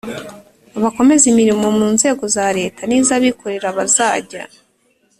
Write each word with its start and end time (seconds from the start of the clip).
bakoze 0.81 1.23
imirimo 1.31 1.67
mu 1.77 1.87
nzego 1.95 2.23
za 2.35 2.47
Leta 2.57 2.81
n 2.85 2.91
iz 2.97 3.09
abikorera 3.17 3.67
bazajya 3.77 4.43